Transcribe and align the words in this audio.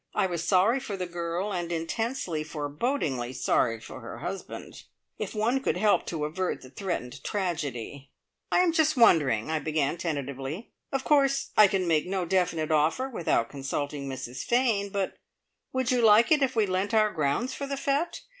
I 0.15 0.25
was 0.25 0.43
sorry 0.43 0.79
for 0.79 0.97
the 0.97 1.05
girl, 1.05 1.53
and 1.53 1.71
intensely, 1.71 2.43
forebodingly 2.43 3.33
sorry 3.33 3.79
for 3.79 3.99
her 3.99 4.17
husband. 4.17 4.81
If 5.19 5.35
one 5.35 5.59
could 5.61 5.77
help 5.77 6.07
to 6.07 6.25
avert 6.25 6.63
the 6.63 6.71
threatened 6.71 7.23
tragedy. 7.23 8.09
"I 8.51 8.61
am 8.61 8.71
just 8.73 8.97
wondering," 8.97 9.51
I 9.51 9.59
began 9.59 9.97
tentatively. 9.99 10.71
"Of 10.91 11.03
course 11.03 11.51
I 11.55 11.67
can 11.67 11.87
make 11.87 12.07
no 12.07 12.25
definite 12.25 12.71
offer 12.71 13.09
without 13.09 13.51
consulting 13.51 14.09
Mrs 14.09 14.43
Fane, 14.43 14.89
but 14.89 15.17
would 15.71 15.91
you 15.91 16.01
like 16.01 16.31
it 16.31 16.41
if 16.41 16.55
we 16.55 16.65
lent 16.65 16.95
our 16.95 17.11
grounds 17.11 17.53
for 17.53 17.67
the 17.67 17.77
fete? 17.77 18.21